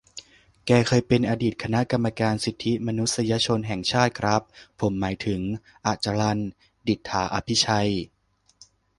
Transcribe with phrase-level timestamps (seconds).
[0.65, 4.41] แกเคยเป็นอดีตคณะกรรมการสิทธิมนุษยชนแห่งชาติ ครับ
[4.79, 5.41] ผมหมายถึง
[5.85, 6.39] อจรัล
[6.87, 7.89] ดิษฐาอภิชัย